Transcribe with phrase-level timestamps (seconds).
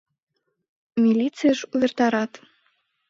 [1.01, 2.31] Милицийыш увертарат.